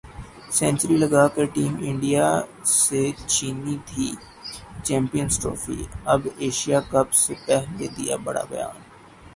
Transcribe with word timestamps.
century 0.57 0.95
لگا 1.03 1.25
کر 1.35 1.45
team 1.53 1.73
India 1.87 2.27
سے 2.81 3.01
چھینی 3.31 3.75
تھی 3.87 4.07
چمپئنز 4.85 5.33
ٹرافی، 5.41 5.79
اب 6.13 6.21
ایشیا 6.43 6.79
کپ 6.91 7.07
سے 7.23 7.33
پہلے 7.45 7.85
دیا 7.97 8.15
بڑا 8.25 8.43
بیان 8.51 8.77